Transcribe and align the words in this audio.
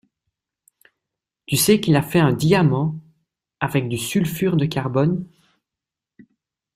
Tu 1.45 1.57
sais 1.57 1.79
qu'il 1.79 1.95
a 1.95 2.01
fait 2.01 2.17
un 2.17 2.33
diamant 2.33 2.95
avec 3.59 3.87
du 3.87 3.99
sulfure 3.99 4.57
de 4.57 4.65
carbone? 4.65 5.27